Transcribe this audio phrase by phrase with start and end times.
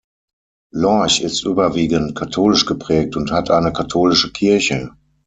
[0.73, 4.89] Lorch ist überwiegend katholisch geprägt und hat eine katholische Kirche.